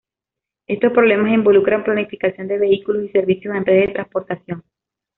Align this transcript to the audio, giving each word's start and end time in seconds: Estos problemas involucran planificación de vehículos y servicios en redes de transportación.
Estos 0.65 0.91
problemas 0.93 1.31
involucran 1.31 1.83
planificación 1.83 2.47
de 2.47 2.57
vehículos 2.57 3.03
y 3.05 3.09
servicios 3.09 3.55
en 3.55 3.65
redes 3.67 3.89
de 3.89 3.93
transportación. 3.93 4.63